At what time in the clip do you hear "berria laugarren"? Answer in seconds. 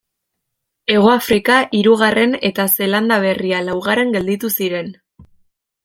3.27-4.17